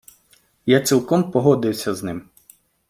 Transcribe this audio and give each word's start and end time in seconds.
Я 0.65 0.81
цілком 0.81 1.31
погодився 1.31 1.95
з 1.95 2.03
ним. 2.03 2.29